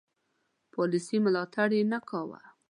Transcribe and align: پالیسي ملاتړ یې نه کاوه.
پالیسي 0.73 1.17
ملاتړ 1.25 1.69
یې 1.77 1.81
نه 1.91 1.99
کاوه. 2.09 2.39